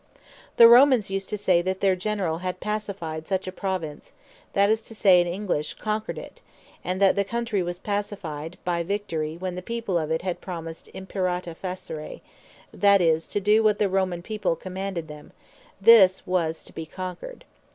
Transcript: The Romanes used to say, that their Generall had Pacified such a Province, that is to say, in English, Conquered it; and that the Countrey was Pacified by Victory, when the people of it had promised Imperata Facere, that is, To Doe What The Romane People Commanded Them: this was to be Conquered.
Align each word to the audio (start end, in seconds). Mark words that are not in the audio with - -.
The 0.57 0.67
Romanes 0.67 1.11
used 1.11 1.29
to 1.29 1.37
say, 1.37 1.61
that 1.61 1.79
their 1.79 1.95
Generall 1.95 2.39
had 2.39 2.59
Pacified 2.59 3.27
such 3.27 3.45
a 3.47 3.51
Province, 3.51 4.13
that 4.53 4.67
is 4.67 4.81
to 4.81 4.95
say, 4.95 5.21
in 5.21 5.27
English, 5.27 5.75
Conquered 5.75 6.17
it; 6.17 6.41
and 6.83 6.99
that 6.99 7.15
the 7.15 7.23
Countrey 7.23 7.61
was 7.61 7.77
Pacified 7.77 8.57
by 8.65 8.81
Victory, 8.81 9.37
when 9.37 9.53
the 9.53 9.61
people 9.61 9.99
of 9.99 10.09
it 10.09 10.23
had 10.23 10.41
promised 10.41 10.89
Imperata 10.95 11.55
Facere, 11.55 12.21
that 12.73 12.99
is, 12.99 13.27
To 13.27 13.39
Doe 13.39 13.61
What 13.61 13.77
The 13.77 13.89
Romane 13.89 14.23
People 14.23 14.55
Commanded 14.55 15.07
Them: 15.07 15.33
this 15.79 16.25
was 16.25 16.63
to 16.63 16.73
be 16.73 16.87
Conquered. 16.87 17.45